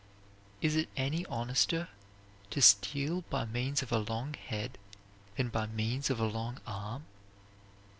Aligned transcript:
Is 0.61 0.75
it 0.75 0.89
any 0.97 1.27
honester 1.27 1.87
to 2.49 2.59
steal 2.59 3.21
by 3.29 3.45
means 3.45 3.83
of 3.83 3.91
a 3.91 3.99
long 3.99 4.33
head 4.33 4.79
than 5.35 5.49
by 5.49 5.67
means 5.67 6.09
of 6.09 6.19
a 6.19 6.25
long 6.25 6.59
arm? 6.65 7.03